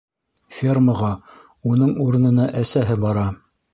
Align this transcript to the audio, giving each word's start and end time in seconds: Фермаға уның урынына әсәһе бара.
Фермаға 0.59 1.11
уның 1.73 1.93
урынына 2.07 2.47
әсәһе 2.63 2.97
бара. 3.05 3.29